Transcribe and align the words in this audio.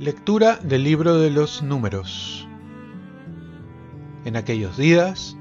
Lectura 0.00 0.56
del 0.56 0.84
libro 0.84 1.16
de 1.18 1.30
los 1.30 1.62
números. 1.62 2.48
En 4.24 4.36
aquellos 4.36 4.76
días, 4.76 5.36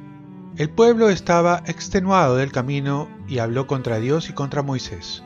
el 0.58 0.70
pueblo 0.70 1.10
estaba 1.10 1.64
extenuado 1.66 2.38
del 2.38 2.52
camino 2.52 3.10
y 3.28 3.40
habló 3.40 3.66
contra 3.66 3.98
Dios 3.98 4.30
y 4.30 4.34
contra 4.34 4.62
Moisés. 4.62 5.24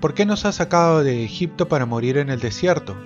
¿Por 0.00 0.14
qué 0.14 0.24
nos 0.24 0.46
has 0.46 0.56
sacado 0.56 1.04
de 1.04 1.22
Egipto 1.24 1.68
para 1.68 1.86
morir 1.86 2.16
en 2.16 2.30
el 2.30 2.40
desierto? 2.40 2.96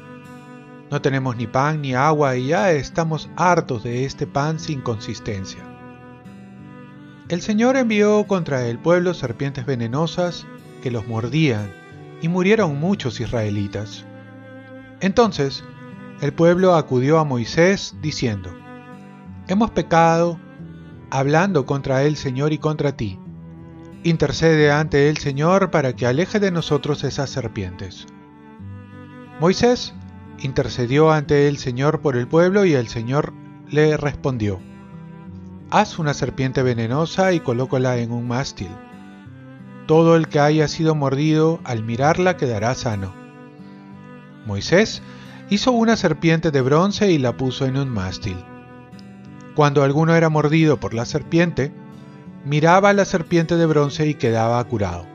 No 0.91 1.03
tenemos 1.03 1.37
ni 1.37 1.47
pan 1.47 1.83
ni 1.83 1.95
agua 1.95 2.37
y 2.37 2.49
ya 2.49 2.71
estamos 2.73 3.29
hartos 3.37 3.83
de 3.83 4.05
este 4.05 4.27
pan 4.27 4.61
sin 4.61 4.81
consistencia. 4.81 5.61
El 7.29 7.43
Señor 7.43 7.77
envió 7.77 8.25
contra 8.29 8.69
el 8.69 8.79
pueblo 8.79 9.13
serpientes 9.13 9.67
venenosas 9.67 10.47
que 10.83 10.93
los 10.93 11.09
mordían 11.09 11.73
y 12.23 12.29
murieron 12.29 12.79
muchos 12.79 13.21
israelitas. 13.21 14.05
Entonces 15.01 15.65
el 16.21 16.33
pueblo 16.33 16.77
acudió 16.77 17.19
a 17.19 17.25
Moisés 17.25 17.97
diciendo, 18.01 18.55
Hemos 19.49 19.73
pecado 19.73 20.39
hablando 21.11 21.67
contra 21.67 22.05
el 22.05 22.17
Señor 22.17 22.53
y 22.53 22.59
contra 22.59 22.97
ti. 22.97 23.19
Intercede 24.05 24.71
ante 24.71 25.09
el 25.09 25.17
Señor 25.17 25.73
para 25.73 25.95
que 25.95 26.07
aleje 26.07 26.39
de 26.39 26.53
nosotros 26.53 27.03
esas 27.03 27.29
serpientes. 27.31 28.07
Moisés 29.41 29.95
intercedió 30.41 31.13
ante 31.13 31.49
el 31.49 31.59
Señor 31.59 32.01
por 32.01 32.17
el 32.17 32.27
pueblo 32.27 32.65
y 32.65 32.75
el 32.75 32.89
Señor 32.89 33.33
le 33.69 33.97
respondió, 33.97 34.61
Haz 35.71 35.99
una 35.99 36.15
serpiente 36.15 36.63
venenosa 36.63 37.33
y 37.33 37.41
colócala 37.41 37.97
en 37.99 38.13
un 38.13 38.29
mástil. 38.29 38.69
Todo 39.87 40.17
el 40.17 40.29
que 40.29 40.41
haya 40.41 40.69
sido 40.69 40.95
mordido 40.95 41.61
al 41.65 41.83
mirarla 41.83 42.37
quedará 42.37 42.75
sano. 42.75 43.13
Moisés 44.47 45.03
hizo 45.51 45.73
una 45.73 45.97
serpiente 45.97 46.51
de 46.51 46.61
bronce 46.61 47.11
y 47.11 47.19
la 47.19 47.37
puso 47.37 47.67
en 47.67 47.77
un 47.77 47.89
mástil. 47.89 48.37
Cuando 49.55 49.83
alguno 49.83 50.15
era 50.15 50.29
mordido 50.29 50.79
por 50.79 50.95
la 50.95 51.05
serpiente, 51.05 51.73
miraba 52.45 52.91
a 52.91 52.93
la 52.93 53.05
serpiente 53.05 53.57
de 53.57 53.67
bronce 53.67 54.07
y 54.07 54.15
quedaba 54.15 54.63
curado. 54.65 55.07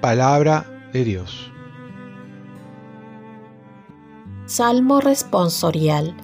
Palabra 0.00 0.64
de 0.92 1.04
Dios. 1.04 1.52
Salmo 4.46 5.00
responsorial. 5.00 6.16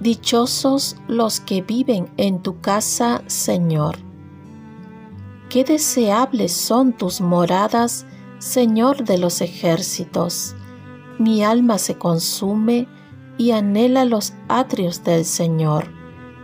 Dichosos 0.00 0.96
los 1.08 1.40
que 1.40 1.62
viven 1.62 2.10
en 2.16 2.42
tu 2.42 2.60
casa, 2.60 3.22
Señor. 3.26 3.96
Qué 5.48 5.64
deseables 5.64 6.52
son 6.52 6.92
tus 6.92 7.20
moradas, 7.20 8.06
Señor 8.38 9.04
de 9.04 9.18
los 9.18 9.40
ejércitos, 9.40 10.56
mi 11.18 11.44
alma 11.44 11.78
se 11.78 11.96
consume 11.98 12.88
y 13.38 13.52
anhela 13.52 14.04
los 14.04 14.34
atrios 14.48 15.04
del 15.04 15.24
Señor. 15.24 15.86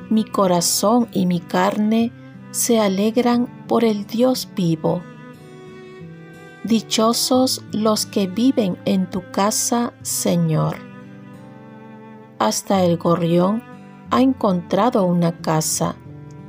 Mi 0.09 0.25
corazón 0.25 1.09
y 1.13 1.27
mi 1.27 1.41
carne 1.41 2.13
se 2.51 2.79
alegran 2.79 3.67
por 3.67 3.85
el 3.85 4.07
Dios 4.07 4.49
vivo. 4.55 5.03
Dichosos 6.69 7.65
los 7.73 8.05
que 8.05 8.27
viven 8.27 8.77
en 8.85 9.09
tu 9.09 9.23
casa, 9.33 9.95
Señor. 10.03 10.77
Hasta 12.39 12.85
el 12.85 12.99
gorrión 12.99 13.63
ha 14.11 14.21
encontrado 14.21 15.05
una 15.05 15.39
casa, 15.39 15.97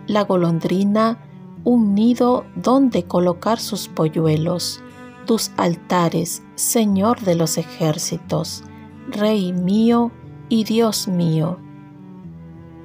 la 0.07 0.25
golondrina 0.25 1.23
un 1.63 1.95
nido 1.95 2.45
donde 2.55 3.03
colocar 3.03 3.59
sus 3.59 3.87
polluelos 3.87 4.81
tus 5.29 5.51
altares, 5.57 6.41
Señor 6.55 7.21
de 7.21 7.35
los 7.35 7.59
ejércitos, 7.59 8.63
Rey 9.09 9.53
mío 9.53 10.11
y 10.49 10.63
Dios 10.63 11.07
mío. 11.07 11.59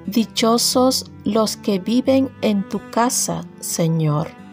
Dichosos 0.05 1.11
los 1.25 1.57
que 1.57 1.79
viven 1.79 2.31
en 2.43 2.69
tu 2.69 2.83
casa, 2.91 3.47
Señor. 3.61 4.44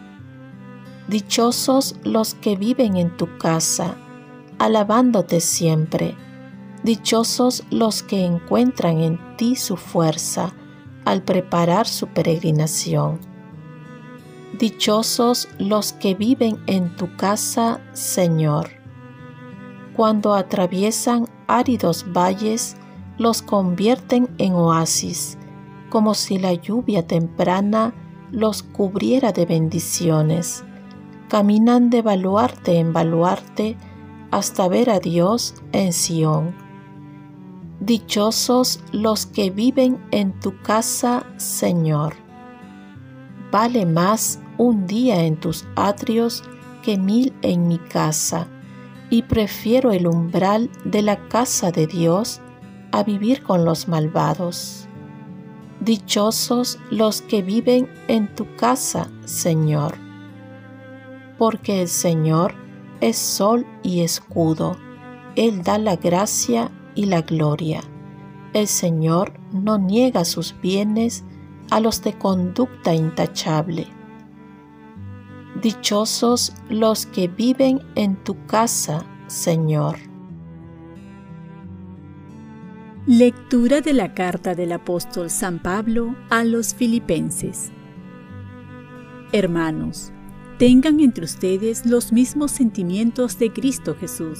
Dichosos 1.07 1.95
los 2.03 2.33
que 2.35 2.55
viven 2.55 2.97
en 2.97 3.15
tu 3.17 3.37
casa, 3.37 3.95
alabándote 4.59 5.41
siempre. 5.41 6.15
Dichosos 6.83 7.63
los 7.69 8.03
que 8.03 8.25
encuentran 8.25 8.99
en 8.99 9.37
ti 9.37 9.55
su 9.55 9.77
fuerza 9.77 10.53
al 11.05 11.23
preparar 11.23 11.87
su 11.87 12.07
peregrinación 12.07 13.31
Dichosos 14.61 15.47
los 15.57 15.93
que 15.93 16.13
viven 16.13 16.61
en 16.67 16.95
tu 16.95 17.15
casa, 17.15 17.79
Señor. 17.93 18.69
Cuando 19.95 20.35
atraviesan 20.35 21.27
áridos 21.47 22.05
valles, 22.13 22.75
los 23.17 23.41
convierten 23.41 24.29
en 24.37 24.53
oasis, 24.53 25.37
como 25.89 26.13
si 26.13 26.37
la 26.37 26.53
lluvia 26.53 27.07
temprana 27.07 27.95
los 28.29 28.61
cubriera 28.61 29.31
de 29.31 29.45
bendiciones. 29.45 30.63
Caminan 31.31 31.89
de 31.89 32.01
baluarte 32.01 32.77
en 32.77 32.91
baluarte 32.91 33.77
hasta 34.31 34.67
ver 34.67 34.89
a 34.89 34.99
Dios 34.99 35.55
en 35.71 35.93
Sión. 35.93 36.53
Dichosos 37.79 38.83
los 38.91 39.27
que 39.27 39.49
viven 39.49 39.97
en 40.11 40.37
tu 40.41 40.61
casa, 40.61 41.25
Señor. 41.37 42.15
Vale 43.49 43.85
más 43.85 44.41
un 44.57 44.87
día 44.87 45.23
en 45.23 45.37
tus 45.37 45.65
atrios 45.77 46.43
que 46.83 46.97
mil 46.97 47.33
en 47.43 47.69
mi 47.69 47.77
casa, 47.77 48.49
y 49.09 49.21
prefiero 49.21 49.93
el 49.93 50.07
umbral 50.07 50.69
de 50.83 51.01
la 51.01 51.29
casa 51.29 51.71
de 51.71 51.87
Dios 51.87 52.41
a 52.91 53.03
vivir 53.03 53.41
con 53.41 53.63
los 53.63 53.87
malvados. 53.87 54.85
Dichosos 55.79 56.77
los 56.89 57.21
que 57.21 57.41
viven 57.41 57.89
en 58.09 58.35
tu 58.35 58.53
casa, 58.57 59.09
Señor, 59.23 60.10
porque 61.41 61.81
el 61.81 61.87
Señor 61.87 62.53
es 62.99 63.17
sol 63.17 63.65
y 63.81 64.01
escudo, 64.01 64.77
Él 65.35 65.63
da 65.63 65.79
la 65.79 65.95
gracia 65.95 66.69
y 66.93 67.05
la 67.05 67.23
gloria. 67.23 67.81
El 68.53 68.67
Señor 68.67 69.33
no 69.51 69.79
niega 69.79 70.23
sus 70.23 70.55
bienes 70.61 71.23
a 71.71 71.79
los 71.79 72.03
de 72.03 72.13
conducta 72.13 72.93
intachable. 72.93 73.87
Dichosos 75.59 76.53
los 76.69 77.07
que 77.07 77.27
viven 77.27 77.81
en 77.95 78.17
tu 78.17 78.45
casa, 78.45 79.03
Señor. 79.25 79.97
Lectura 83.07 83.81
de 83.81 83.93
la 83.93 84.13
carta 84.13 84.53
del 84.53 84.73
apóstol 84.73 85.31
San 85.31 85.57
Pablo 85.57 86.15
a 86.29 86.43
los 86.43 86.75
filipenses. 86.75 87.71
Hermanos, 89.31 90.13
tengan 90.61 90.99
entre 90.99 91.25
ustedes 91.25 91.87
los 91.87 92.13
mismos 92.13 92.51
sentimientos 92.51 93.39
de 93.39 93.51
Cristo 93.51 93.95
Jesús. 93.99 94.37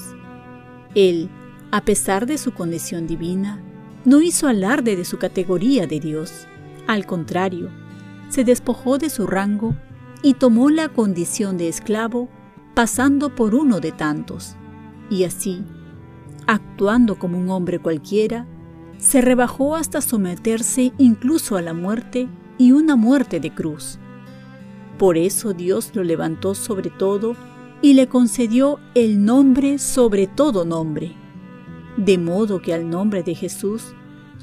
Él, 0.94 1.28
a 1.72 1.84
pesar 1.84 2.26
de 2.26 2.38
su 2.38 2.54
condición 2.54 3.08
divina, 3.08 3.60
no 4.04 4.22
hizo 4.22 4.46
alarde 4.46 4.94
de 4.94 5.04
su 5.04 5.18
categoría 5.18 5.88
de 5.88 5.98
Dios 5.98 6.46
al 6.86 7.06
contrario, 7.06 7.70
se 8.28 8.44
despojó 8.44 8.98
de 8.98 9.10
su 9.10 9.26
rango 9.26 9.74
y 10.22 10.34
tomó 10.34 10.70
la 10.70 10.88
condición 10.88 11.58
de 11.58 11.68
esclavo, 11.68 12.28
pasando 12.74 13.34
por 13.34 13.56
uno 13.56 13.80
de 13.80 13.90
tantos. 13.90 14.54
Y 15.10 15.24
así, 15.24 15.64
actuando 16.46 17.18
como 17.18 17.36
un 17.36 17.50
hombre 17.50 17.80
cualquiera, 17.80 18.46
se 18.96 19.22
rebajó 19.22 19.74
hasta 19.74 20.00
someterse 20.00 20.92
incluso 20.98 21.56
a 21.56 21.62
la 21.62 21.74
muerte 21.74 22.28
y 22.58 22.70
una 22.70 22.94
muerte 22.94 23.40
de 23.40 23.52
cruz. 23.52 23.98
Por 24.98 25.16
eso 25.16 25.52
Dios 25.52 25.90
lo 25.94 26.04
levantó 26.04 26.54
sobre 26.54 26.90
todo 26.90 27.36
y 27.80 27.94
le 27.94 28.06
concedió 28.06 28.78
el 28.94 29.24
nombre 29.24 29.78
sobre 29.78 30.26
todo 30.26 30.64
nombre, 30.64 31.16
de 31.96 32.18
modo 32.18 32.62
que 32.62 32.72
al 32.72 32.88
nombre 32.88 33.22
de 33.22 33.34
Jesús 33.34 33.94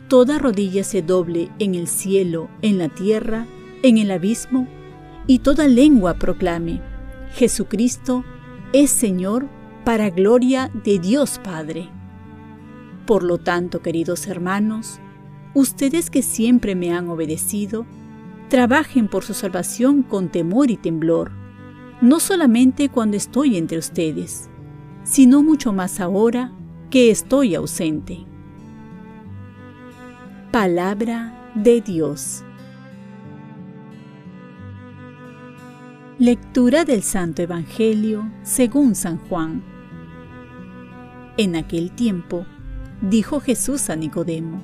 toda 0.09 0.39
rodilla 0.39 0.83
se 0.83 1.01
doble 1.01 1.49
en 1.59 1.75
el 1.75 1.87
cielo, 1.87 2.49
en 2.61 2.77
la 2.77 2.89
tierra, 2.89 3.47
en 3.83 3.97
el 3.97 4.11
abismo, 4.11 4.67
y 5.27 5.39
toda 5.39 5.67
lengua 5.67 6.15
proclame, 6.15 6.81
Jesucristo 7.33 8.25
es 8.73 8.89
Señor 8.89 9.47
para 9.85 10.09
gloria 10.09 10.71
de 10.83 10.99
Dios 10.99 11.39
Padre. 11.43 11.89
Por 13.05 13.23
lo 13.23 13.37
tanto, 13.37 13.81
queridos 13.81 14.27
hermanos, 14.27 14.99
ustedes 15.53 16.09
que 16.09 16.21
siempre 16.21 16.75
me 16.75 16.93
han 16.93 17.09
obedecido, 17.09 17.85
trabajen 18.49 19.07
por 19.07 19.23
su 19.23 19.33
salvación 19.33 20.01
con 20.01 20.29
temor 20.29 20.71
y 20.71 20.77
temblor, 20.77 21.31
no 22.01 22.19
solamente 22.19 22.89
cuando 22.89 23.15
estoy 23.15 23.57
entre 23.57 23.77
ustedes, 23.77 24.49
sino 25.03 25.43
mucho 25.43 25.71
más 25.71 25.99
ahora 25.99 26.51
que 26.89 27.11
estoy 27.11 27.55
ausente. 27.55 28.25
Palabra 30.51 31.51
de 31.53 31.79
Dios. 31.79 32.43
Lectura 36.17 36.83
del 36.83 37.03
Santo 37.03 37.43
Evangelio 37.43 38.29
según 38.43 38.95
San 38.95 39.17
Juan. 39.17 39.63
En 41.37 41.55
aquel 41.55 41.91
tiempo, 41.91 42.45
dijo 43.01 43.39
Jesús 43.39 43.89
a 43.89 43.95
Nicodemo, 43.95 44.61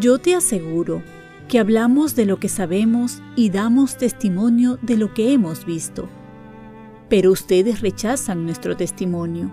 Yo 0.00 0.18
te 0.18 0.34
aseguro 0.34 1.02
que 1.48 1.58
hablamos 1.58 2.14
de 2.14 2.26
lo 2.26 2.38
que 2.38 2.48
sabemos 2.48 3.22
y 3.36 3.50
damos 3.50 3.96
testimonio 3.96 4.78
de 4.82 4.96
lo 4.96 5.14
que 5.14 5.32
hemos 5.32 5.64
visto, 5.64 6.08
pero 7.08 7.32
ustedes 7.32 7.80
rechazan 7.80 8.44
nuestro 8.44 8.76
testimonio. 8.76 9.50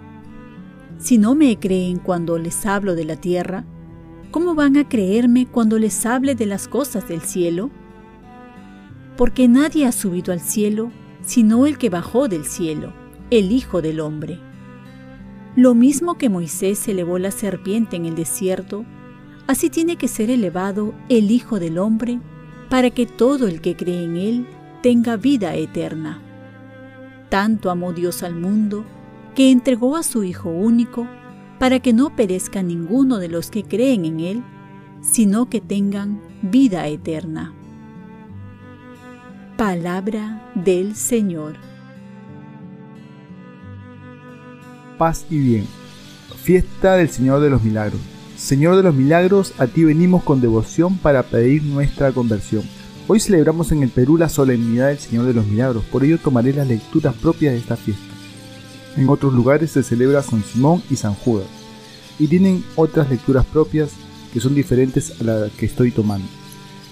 Si 0.98 1.18
no 1.18 1.36
me 1.36 1.58
creen 1.60 1.98
cuando 1.98 2.38
les 2.38 2.66
hablo 2.66 2.96
de 2.96 3.06
la 3.06 3.16
tierra, 3.16 3.66
¿cómo 4.32 4.56
van 4.56 4.78
a 4.78 4.88
creerme 4.88 5.48
cuando 5.48 5.78
les 5.78 6.06
hable 6.06 6.36
de 6.36 6.46
las 6.46 6.68
cosas 6.68 7.08
del 7.08 7.22
cielo? 7.22 7.70
Porque 9.18 9.48
nadie 9.48 9.86
ha 9.86 9.92
subido 9.92 10.32
al 10.32 10.40
cielo 10.40 10.92
sino 11.26 11.66
el 11.66 11.78
que 11.78 11.90
bajó 11.90 12.28
del 12.28 12.46
cielo, 12.46 12.94
el 13.30 13.52
Hijo 13.52 13.82
del 13.82 14.00
Hombre. 14.00 14.40
Lo 15.56 15.76
mismo 15.76 16.18
que 16.18 16.30
Moisés 16.30 16.88
elevó 16.88 17.20
la 17.20 17.32
serpiente 17.32 17.96
en 17.96 18.06
el 18.06 18.16
desierto, 18.16 18.86
así 19.52 19.70
tiene 19.70 19.98
que 19.98 20.08
ser 20.08 20.30
elevado 20.30 20.94
el 21.10 21.30
Hijo 21.30 21.60
del 21.60 21.78
Hombre, 21.78 22.20
para 22.70 22.90
que 22.90 23.06
todo 23.06 23.48
el 23.48 23.60
que 23.60 23.76
cree 23.76 24.06
en 24.06 24.16
él 24.16 24.48
tenga 24.82 25.18
vida 25.18 25.56
eterna. 25.56 26.22
Tanto 27.28 27.70
amó 27.70 27.92
Dios 27.92 28.24
al 28.24 28.34
mundo, 28.34 28.86
que 29.36 29.52
entregó 29.52 29.98
a 29.98 30.04
su 30.04 30.24
Hijo 30.24 30.50
único, 30.50 31.06
para 31.60 31.82
que 31.82 31.92
no 31.92 32.16
perezca 32.16 32.64
ninguno 32.64 33.18
de 33.18 33.28
los 33.28 33.52
que 33.52 33.64
creen 33.64 34.06
en 34.06 34.20
Él, 34.22 34.44
sino 35.02 35.50
que 35.50 35.62
tengan 35.62 36.20
vida 36.42 36.88
eterna. 36.88 37.54
Palabra 39.58 40.50
del 40.56 40.96
Señor. 40.96 41.58
Paz 44.98 45.26
y 45.30 45.38
bien. 45.40 45.68
Fiesta 46.42 46.96
del 46.96 47.10
Señor 47.10 47.42
de 47.42 47.50
los 47.50 47.62
Milagros. 47.62 48.11
Señor 48.42 48.76
de 48.76 48.82
los 48.82 48.96
Milagros, 48.96 49.54
a 49.60 49.68
ti 49.68 49.84
venimos 49.84 50.24
con 50.24 50.42
devoción 50.42 50.98
para 50.98 51.22
pedir 51.22 51.62
nuestra 51.62 52.12
conversión. 52.12 52.64
Hoy 53.08 53.20
celebramos 53.20 53.72
en 53.72 53.84
el 53.84 53.90
Perú 53.90 54.18
la 54.18 54.30
solemnidad 54.30 54.88
del 54.88 54.98
Señor 54.98 55.26
de 55.28 55.36
los 55.36 55.46
Milagros, 55.46 55.84
por 55.92 56.04
ello 56.04 56.18
tomaré 56.18 56.52
las 56.52 56.68
lecturas 56.68 57.14
propias 57.14 57.54
de 57.54 57.60
esta 57.60 57.78
fiesta. 57.78 58.04
En 58.98 59.08
otros 59.10 59.32
lugares 59.34 59.70
se 59.70 59.84
celebra 59.84 60.24
San 60.24 60.44
Simón 60.44 60.82
y 60.90 60.96
San 60.96 61.14
Judas, 61.14 61.46
y 62.18 62.28
tienen 62.28 62.64
otras 62.76 63.12
lecturas 63.12 63.46
propias 63.46 63.92
que 64.34 64.40
son 64.40 64.56
diferentes 64.56 65.22
a 65.22 65.24
la 65.24 65.50
que 65.56 65.68
estoy 65.68 65.92
tomando. 65.92 66.28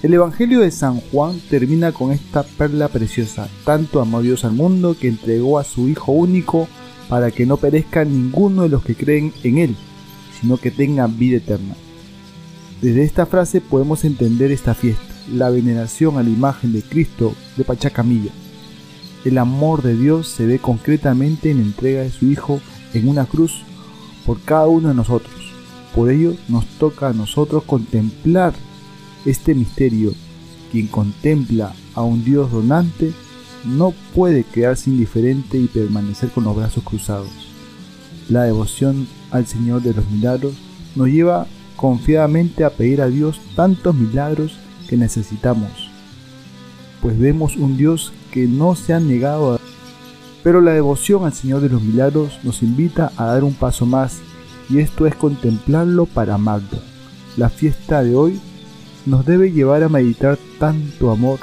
El 0.03 0.13
Evangelio 0.13 0.59
de 0.59 0.69
San 0.69 0.99
Juan 0.99 1.41
termina 1.49 1.91
con 1.91 2.11
esta 2.11 2.43
perla 2.43 2.89
preciosa. 2.89 3.49
Tanto 3.65 4.01
amó 4.01 4.21
Dios 4.21 4.45
al 4.45 4.53
mundo 4.53 4.95
que 4.97 5.07
entregó 5.07 5.57
a 5.57 5.63
su 5.63 5.89
Hijo 5.89 6.11
único 6.11 6.67
para 7.09 7.31
que 7.31 7.47
no 7.47 7.57
perezca 7.57 8.05
ninguno 8.05 8.61
de 8.61 8.69
los 8.69 8.83
que 8.83 8.93
creen 8.93 9.33
en 9.43 9.57
Él, 9.57 9.75
sino 10.39 10.57
que 10.57 10.71
tengan 10.71 11.17
vida 11.17 11.37
eterna. 11.37 11.75
Desde 12.81 13.03
esta 13.03 13.25
frase 13.25 13.61
podemos 13.61 14.05
entender 14.05 14.51
esta 14.51 14.73
fiesta, 14.73 15.13
la 15.33 15.49
veneración 15.49 16.17
a 16.17 16.23
la 16.23 16.29
imagen 16.29 16.71
de 16.71 16.81
Cristo 16.81 17.33
de 17.57 17.63
Pachacamilla. 17.63 18.31
El 19.25 19.37
amor 19.37 19.81
de 19.81 19.95
Dios 19.95 20.29
se 20.29 20.45
ve 20.45 20.59
concretamente 20.59 21.51
en 21.51 21.57
la 21.57 21.63
entrega 21.63 22.01
de 22.01 22.11
su 22.11 22.25
Hijo 22.25 22.61
en 22.93 23.09
una 23.09 23.25
cruz 23.25 23.63
por 24.25 24.39
cada 24.41 24.67
uno 24.67 24.89
de 24.89 24.95
nosotros. 24.95 25.33
Por 25.93 26.09
ello 26.09 26.35
nos 26.47 26.65
toca 26.65 27.09
a 27.09 27.13
nosotros 27.13 27.63
contemplar 27.63 28.53
este 29.25 29.55
misterio. 29.55 30.13
Quien 30.71 30.87
contempla 30.87 31.73
a 31.95 32.03
un 32.03 32.23
Dios 32.23 32.51
donante 32.51 33.11
no 33.65 33.93
puede 34.15 34.43
quedarse 34.43 34.89
indiferente 34.89 35.57
y 35.57 35.67
permanecer 35.67 36.29
con 36.29 36.45
los 36.45 36.55
brazos 36.55 36.83
cruzados. 36.83 37.29
La 38.29 38.43
devoción 38.43 39.07
al 39.31 39.45
Señor 39.45 39.81
de 39.81 39.93
los 39.93 40.09
milagros 40.09 40.53
nos 40.95 41.07
lleva 41.07 41.47
confiadamente 41.75 42.63
a 42.63 42.69
pedir 42.69 43.01
a 43.01 43.07
Dios 43.07 43.39
tantos 43.55 43.95
milagros 43.95 44.57
que 44.87 44.97
necesitamos, 44.97 45.89
pues 47.01 47.17
vemos 47.19 47.55
un 47.55 47.77
Dios 47.77 48.13
que 48.31 48.47
no 48.47 48.75
se 48.75 48.93
ha 48.93 48.99
negado 48.99 49.53
a 49.53 49.59
pero 50.43 50.61
la 50.61 50.71
devoción 50.71 51.25
al 51.25 51.33
Señor 51.33 51.61
de 51.61 51.69
los 51.69 51.81
Milagros 51.81 52.39
nos 52.43 52.63
invita 52.63 53.11
a 53.17 53.25
dar 53.25 53.43
un 53.43 53.53
paso 53.53 53.85
más, 53.85 54.19
y 54.69 54.79
esto 54.79 55.05
es 55.05 55.15
contemplarlo 55.15 56.05
para 56.05 56.35
amarlo. 56.35 56.79
La 57.37 57.49
fiesta 57.49 58.03
de 58.03 58.15
hoy 58.15 58.39
nos 59.05 59.25
debe 59.25 59.51
llevar 59.51 59.83
a 59.83 59.89
meditar 59.89 60.37
tanto 60.59 61.11
amor. 61.11 61.39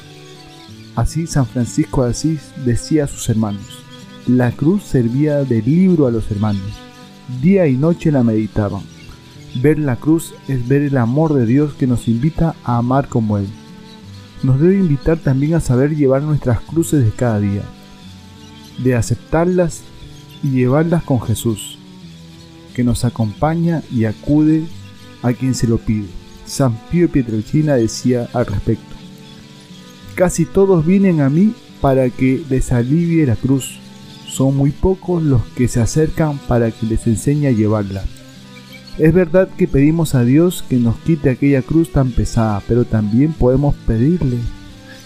Así 0.94 1.26
San 1.26 1.46
Francisco 1.46 2.04
de 2.04 2.10
Asís 2.10 2.40
decía 2.64 3.04
a 3.04 3.08
sus 3.08 3.28
hermanos, 3.28 3.82
la 4.26 4.50
cruz 4.52 4.82
servía 4.82 5.44
de 5.44 5.62
libro 5.62 6.06
a 6.06 6.10
los 6.10 6.30
hermanos, 6.30 6.72
día 7.40 7.66
y 7.66 7.76
noche 7.76 8.10
la 8.10 8.22
meditaban. 8.22 8.82
Ver 9.62 9.78
la 9.78 9.96
cruz 9.96 10.34
es 10.48 10.66
ver 10.68 10.82
el 10.82 10.96
amor 10.96 11.32
de 11.32 11.46
Dios 11.46 11.74
que 11.74 11.86
nos 11.86 12.08
invita 12.08 12.54
a 12.64 12.78
amar 12.78 13.08
como 13.08 13.38
Él. 13.38 13.46
Nos 14.42 14.60
debe 14.60 14.74
invitar 14.74 15.18
también 15.18 15.54
a 15.54 15.60
saber 15.60 15.96
llevar 15.96 16.22
nuestras 16.22 16.60
cruces 16.60 17.04
de 17.04 17.10
cada 17.10 17.40
día 17.40 17.62
de 18.78 18.94
aceptarlas 18.94 19.82
y 20.42 20.50
llevarlas 20.50 21.02
con 21.02 21.20
Jesús, 21.20 21.78
que 22.74 22.84
nos 22.84 23.04
acompaña 23.04 23.82
y 23.90 24.04
acude 24.04 24.64
a 25.22 25.32
quien 25.32 25.54
se 25.54 25.66
lo 25.66 25.78
pide. 25.78 26.06
San 26.46 26.76
Pío 26.90 27.10
Pietrelcina 27.10 27.74
decía 27.74 28.28
al 28.32 28.46
respecto, 28.46 28.94
Casi 30.14 30.44
todos 30.46 30.86
vienen 30.86 31.20
a 31.20 31.28
mí 31.28 31.52
para 31.80 32.08
que 32.08 32.42
les 32.48 32.72
alivie 32.72 33.26
la 33.26 33.36
cruz. 33.36 33.80
Son 34.36 34.54
muy 34.54 34.70
pocos 34.70 35.22
los 35.22 35.42
que 35.56 35.66
se 35.66 35.80
acercan 35.80 36.38
para 36.46 36.70
que 36.70 36.84
les 36.84 37.06
enseñe 37.06 37.46
a 37.46 37.52
llevarla. 37.52 38.02
Es 38.98 39.14
verdad 39.14 39.48
que 39.56 39.66
pedimos 39.66 40.14
a 40.14 40.24
Dios 40.24 40.62
que 40.68 40.76
nos 40.76 40.96
quite 40.96 41.30
aquella 41.30 41.62
cruz 41.62 41.90
tan 41.92 42.10
pesada, 42.10 42.62
pero 42.68 42.84
también 42.84 43.32
podemos 43.32 43.74
pedirle 43.86 44.38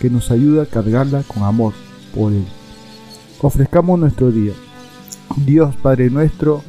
que 0.01 0.11
nos 0.11 0.31
ayude 0.31 0.63
a 0.63 0.67
cargarla 0.67 1.23
con 1.23 1.45
amor 1.45 1.75
por 2.15 2.33
Él 2.33 2.45
ofrezcamos 3.47 3.99
nuestro 3.99 4.31
día. 4.31 4.53
Dios 5.37 5.75
Padre 5.77 6.11
nuestro, 6.11 6.63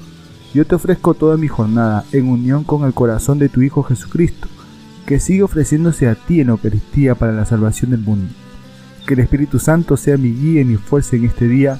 yo 0.54 0.66
te 0.66 0.76
ofrezco 0.76 1.14
toda 1.14 1.38
mi 1.38 1.48
jornada 1.48 2.06
en 2.12 2.28
unión 2.28 2.64
con 2.64 2.86
el 2.86 2.94
corazón 2.94 3.40
de 3.40 3.50
tu 3.50 3.62
Hijo 3.62 3.84
Jesucristo, 3.84 4.48
que 5.06 5.20
sigue 5.20 5.44
ofreciéndose 5.44 6.08
a 6.08 6.16
ti 6.16 6.42
en 6.42 6.50
Eucaristía 6.50 7.16
para 7.16 7.32
la 7.34 7.46
salvación 7.46 7.92
del 7.92 8.02
mundo. 8.02 8.32
Que 9.06 9.16
el 9.16 9.22
Espíritu 9.22 9.60
Santo 9.60 9.98
sea 9.98 10.18
mi 10.18 10.32
guía 10.32 10.62
y 10.62 10.66
mi 10.66 10.78
fuerza 10.78 11.16
en 11.16 11.26
este 11.26 11.48
día 11.48 11.80